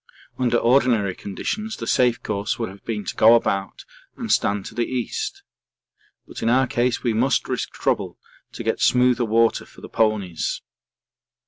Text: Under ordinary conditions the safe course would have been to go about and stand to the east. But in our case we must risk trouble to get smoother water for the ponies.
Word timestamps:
Under 0.39 0.57
ordinary 0.57 1.13
conditions 1.13 1.77
the 1.77 1.85
safe 1.85 2.23
course 2.23 2.57
would 2.57 2.69
have 2.69 2.83
been 2.83 3.05
to 3.05 3.15
go 3.15 3.35
about 3.35 3.85
and 4.17 4.31
stand 4.31 4.65
to 4.65 4.73
the 4.73 4.87
east. 4.87 5.43
But 6.27 6.41
in 6.41 6.49
our 6.49 6.65
case 6.65 7.03
we 7.03 7.13
must 7.13 7.47
risk 7.47 7.69
trouble 7.71 8.17
to 8.53 8.63
get 8.63 8.81
smoother 8.81 9.25
water 9.25 9.63
for 9.63 9.81
the 9.81 9.89
ponies. 9.89 10.63